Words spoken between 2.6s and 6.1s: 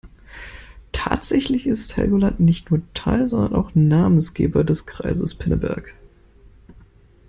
nur Teil, sondern auch Namensgeber des Kreises Pinneberg.